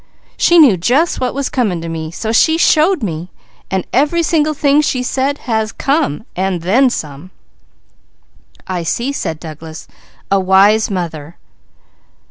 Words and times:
She 0.35 0.57
knew 0.57 0.77
just 0.77 1.21
what 1.21 1.35
was 1.35 1.47
coming 1.49 1.79
to 1.81 1.87
me, 1.87 2.09
so 2.09 2.31
She 2.31 2.57
showed 2.57 3.03
me, 3.03 3.29
and 3.69 3.85
every 3.93 4.23
single 4.23 4.55
thing 4.55 4.81
She 4.81 5.03
said 5.03 5.37
has 5.45 5.71
come, 5.71 6.25
and 6.35 6.63
then 6.63 6.89
some!" 6.89 7.29
"I 8.65 8.81
see!" 8.81 9.11
said 9.11 9.39
Douglas. 9.39 9.87
"A 10.31 10.39
wise 10.39 10.89
mother!" 10.89 11.37